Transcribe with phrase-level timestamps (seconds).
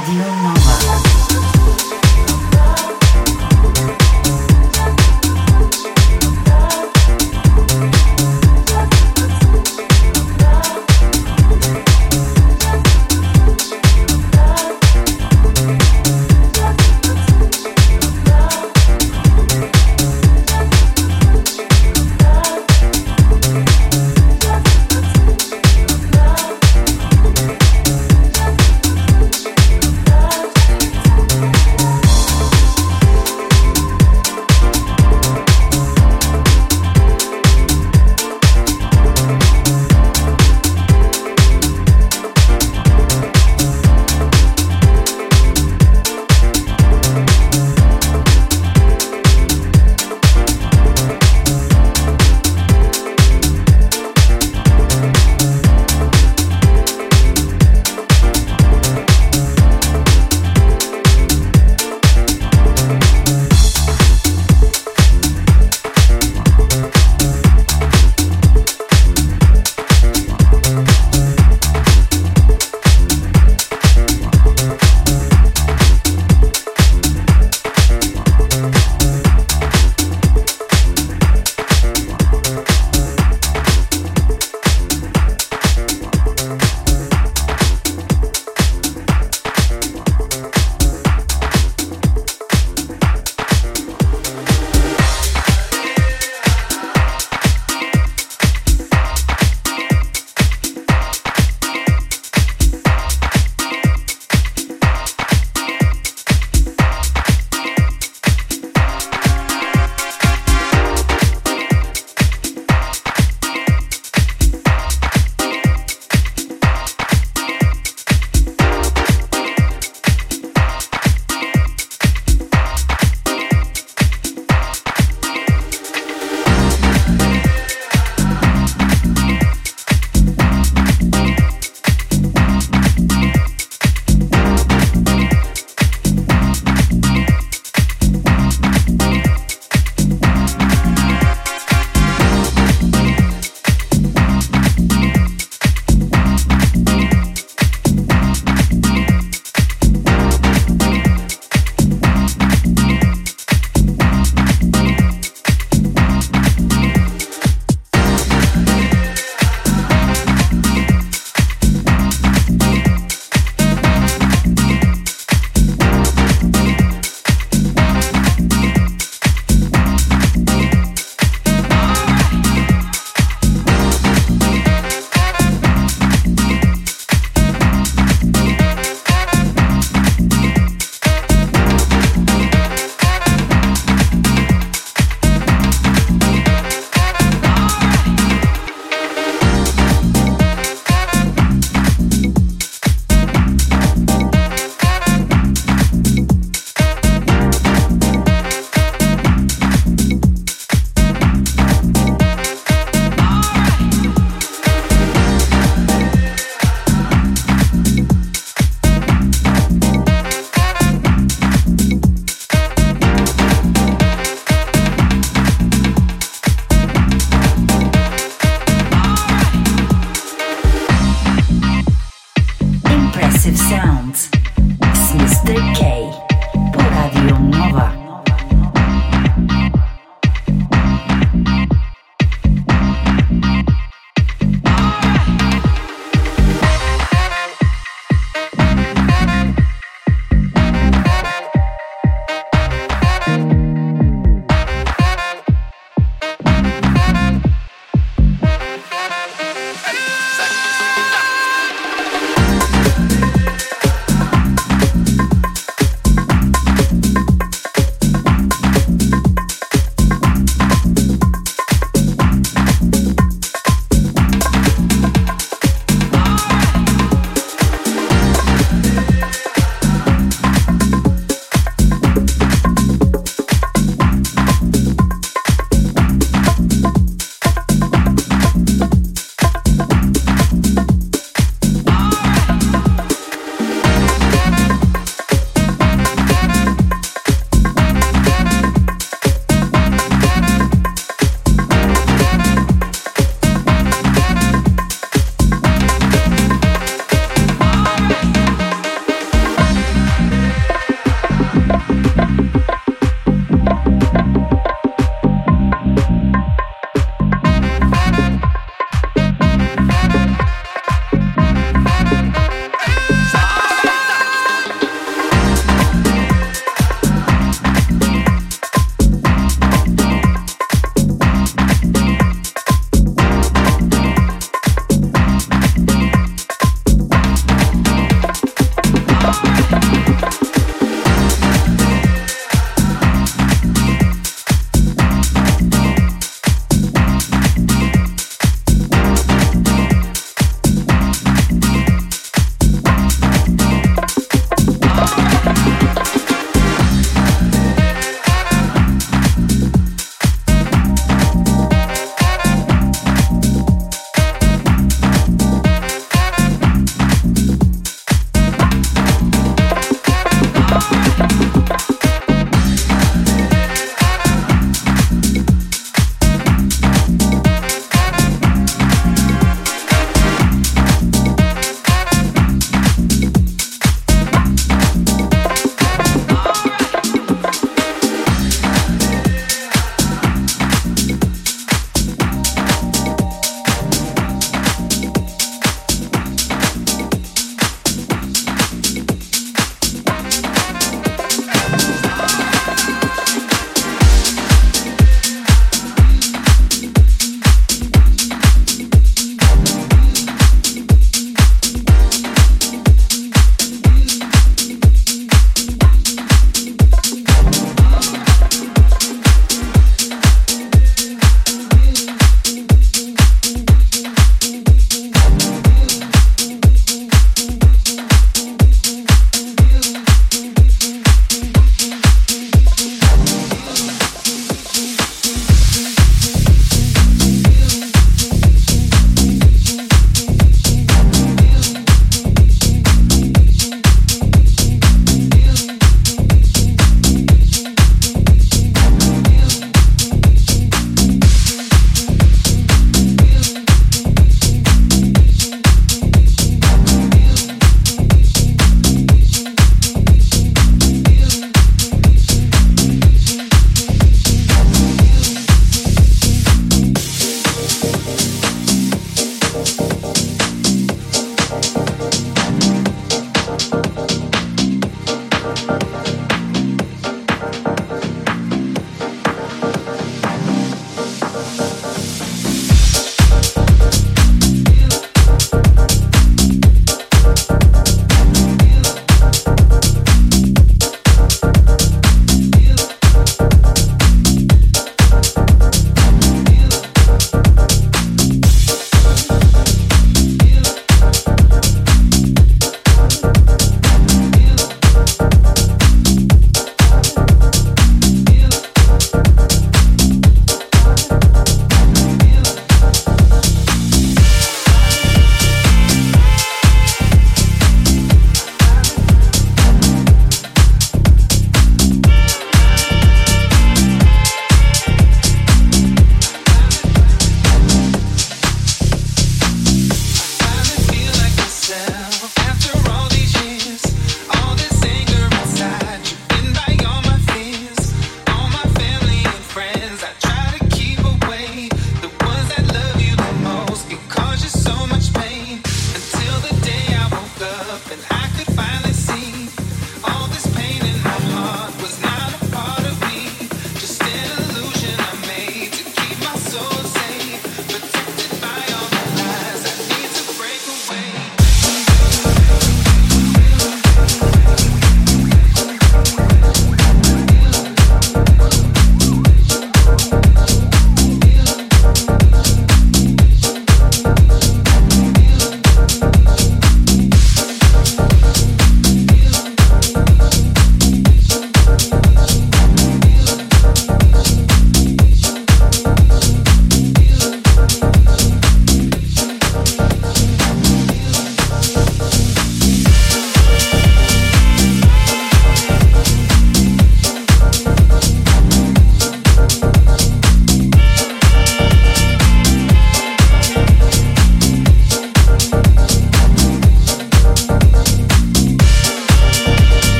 [0.00, 1.49] Radio Nova.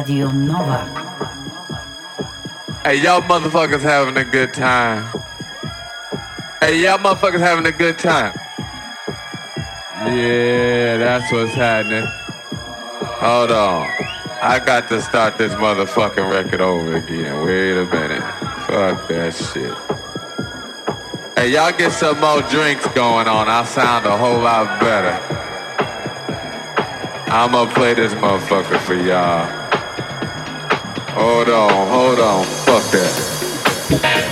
[0.00, 0.84] Radio Nova.
[2.84, 5.04] Hey, y'all motherfuckers having a good time.
[6.60, 8.32] Hey, y'all motherfuckers having a good time.
[10.06, 12.06] Yeah, that's what's happening.
[13.20, 13.88] Hold on.
[14.42, 17.44] I got to start this motherfucking record over again.
[17.44, 18.22] Wait a minute.
[18.66, 19.74] Fuck that shit.
[21.36, 23.48] Hey, y'all get some more drinks going on.
[23.48, 25.39] I sound a whole lot better.
[27.32, 29.46] I'ma play this motherfucker for y'all.
[31.14, 32.44] Hold on, hold on.
[32.44, 34.29] Fuck that.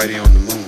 [0.00, 0.64] Whitey on the Moon.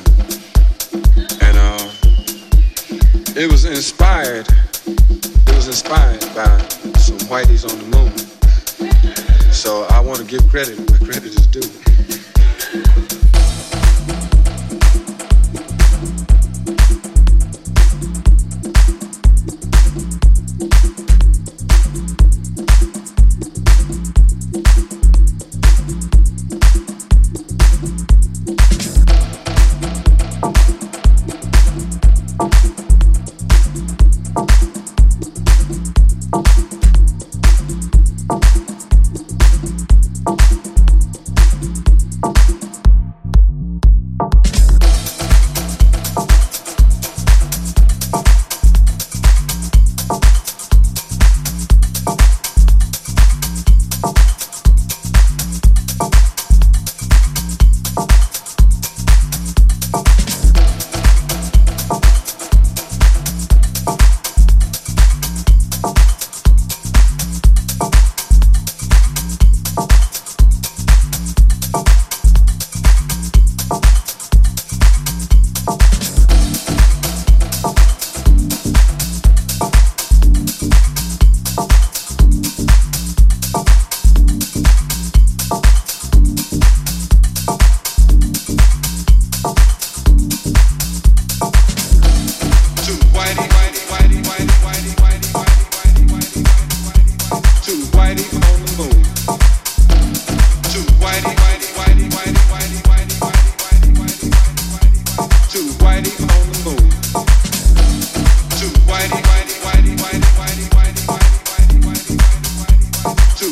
[1.40, 6.58] And uh, it was inspired, it was inspired by
[6.98, 8.12] some Whiteys on the Moon.
[9.50, 11.62] So I want to give credit where credit is due.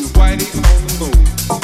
[0.09, 1.60] Whitey on the moon.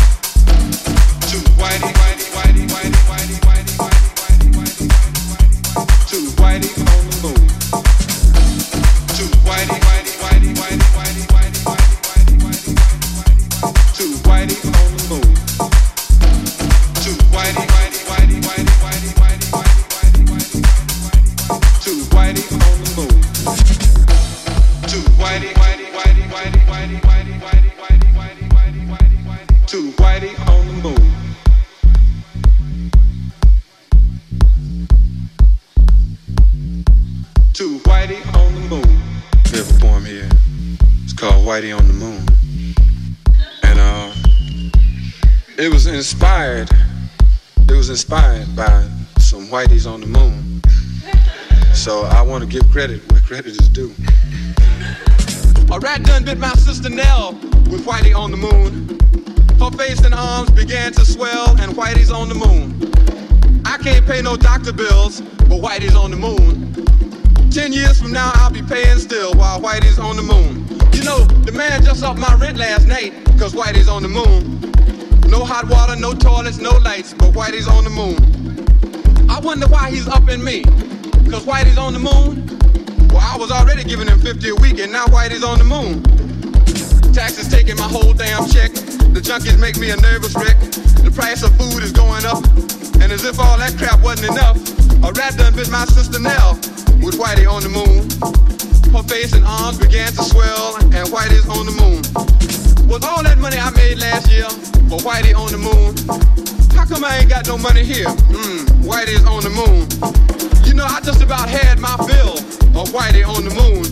[58.16, 58.98] On the moon.
[59.60, 62.72] Her face and arms began to swell, and Whitey's on the moon.
[63.66, 66.72] I can't pay no doctor bills, but Whitey's on the moon.
[67.50, 70.66] Ten years from now, I'll be paying still while Whitey's on the moon.
[70.94, 74.60] You know, the man just off my rent last night, cause Whitey's on the moon.
[75.30, 79.30] No hot water, no toilets, no lights, but Whitey's on the moon.
[79.30, 80.62] I wonder why he's up in me,
[81.30, 82.46] cause Whitey's on the moon.
[83.08, 86.25] Well, I was already giving him 50 a week, and now Whitey's on the moon.
[87.16, 88.68] Taxes taking my whole damn check.
[89.16, 90.60] The junkies make me a nervous wreck.
[91.00, 92.44] The price of food is going up,
[93.00, 94.60] and as if all that crap wasn't enough,
[95.00, 96.60] a rat done bit my sister Nell
[97.00, 98.04] with Whitey on the moon.
[98.92, 102.04] Her face and arms began to swell, and Whitey's on the moon.
[102.84, 104.52] Was all that money I made last year
[104.92, 105.96] for Whitey on the moon?
[106.76, 108.12] How come I ain't got no money here?
[108.28, 109.88] Mmm, Whitey's on the moon.
[110.68, 112.36] You know, I just about had my fill
[112.76, 113.88] or Whitey on the moon.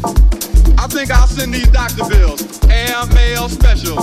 [0.77, 2.54] I think I'll send these doctor bills,
[3.03, 3.99] mail special.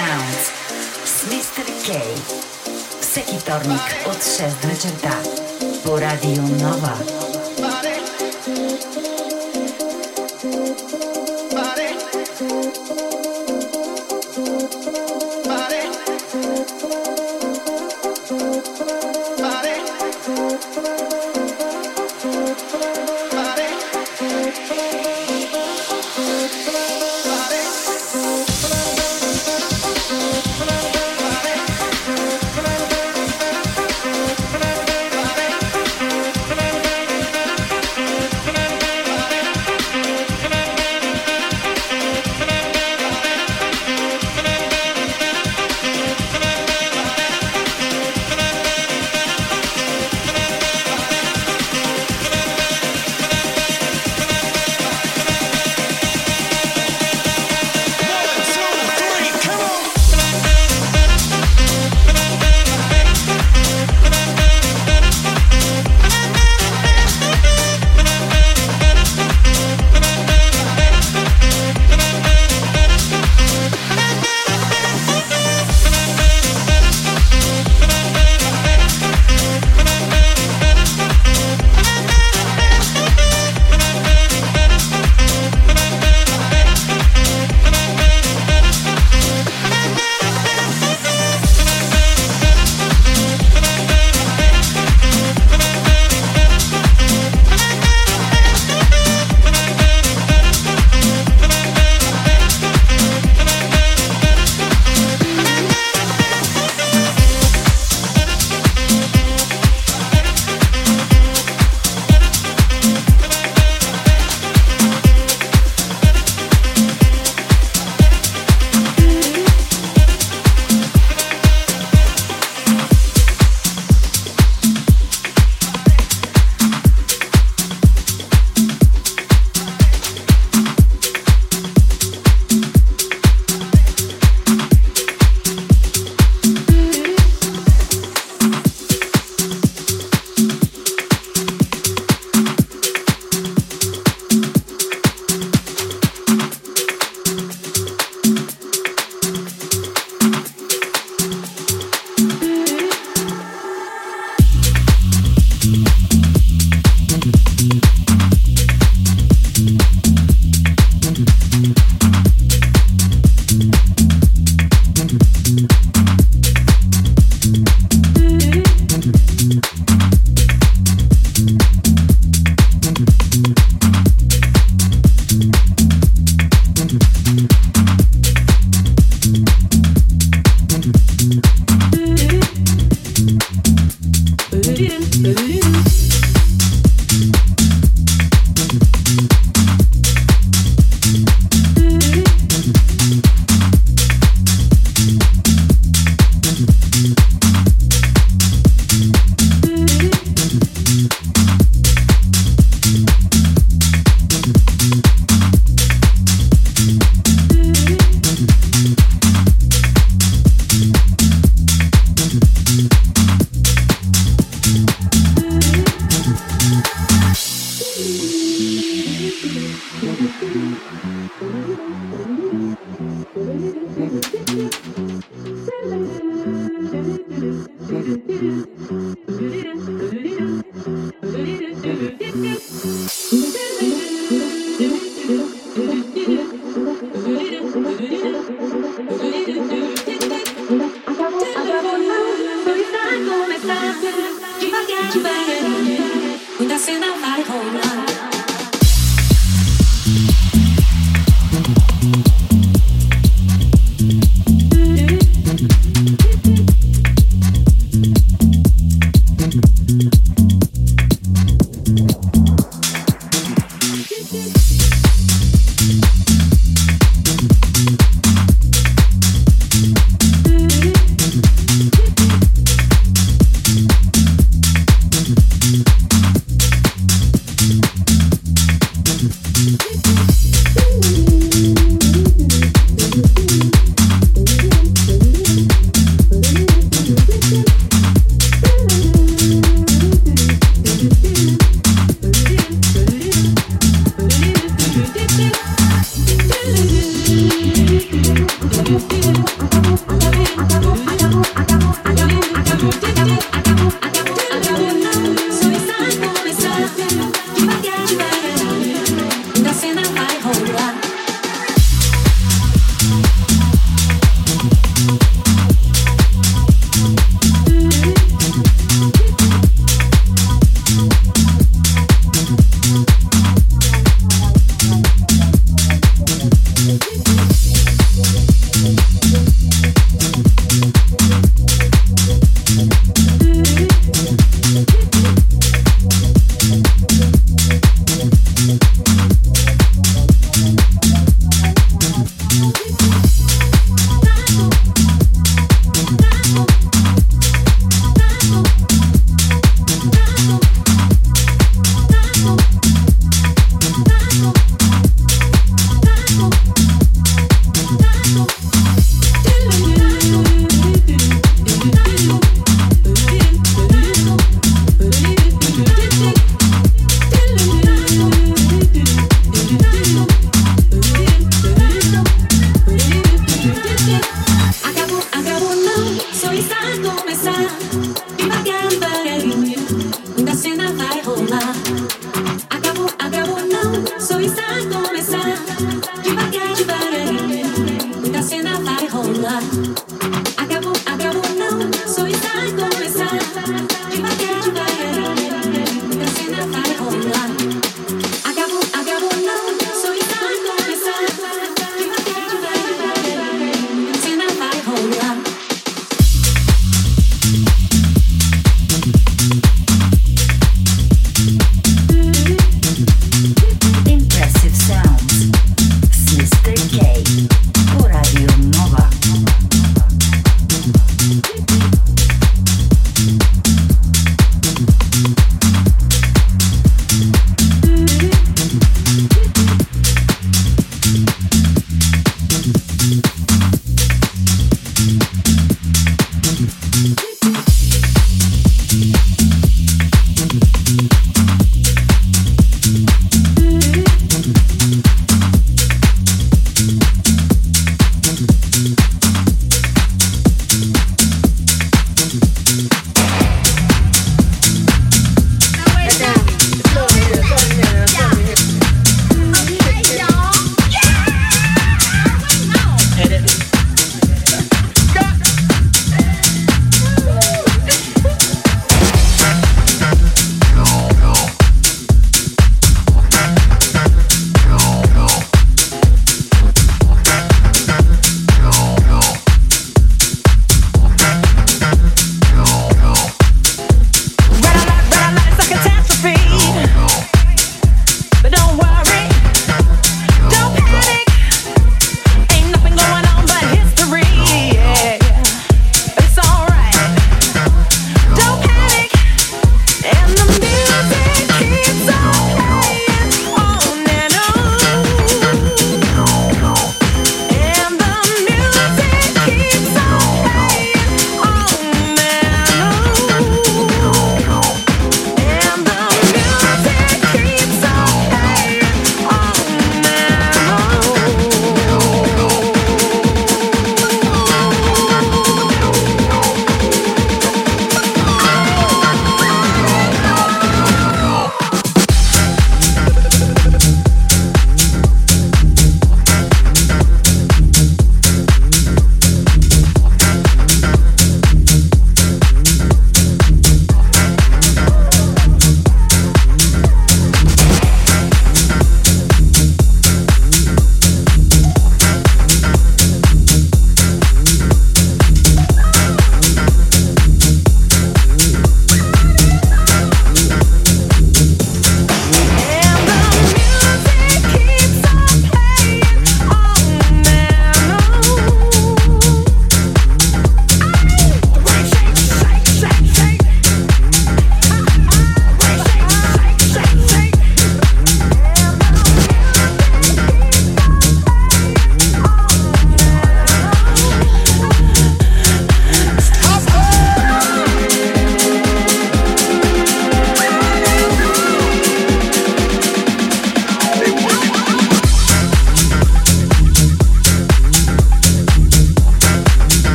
[0.00, 0.52] Sounds
[1.28, 1.64] Mr.
[1.84, 2.00] K.
[3.00, 4.68] Seki Tornik od 6 do
[5.84, 7.29] po Radio Nova.